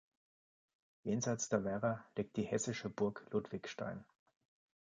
Jenseits 1.03 1.47
der 1.49 1.63
Werra 1.63 2.03
liegt 2.17 2.35
die 2.35 2.41
hessische 2.41 2.89
Burg 2.89 3.23
Ludwigstein. 3.29 4.03